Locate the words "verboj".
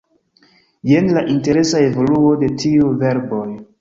3.05-3.47